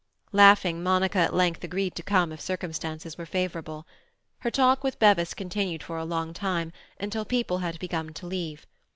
[0.31, 3.85] Laughing, Monica at length agreed to come if circumstances were favourable.
[4.39, 8.65] Her talk with Bevis continued for a long time, until people had begun to leave.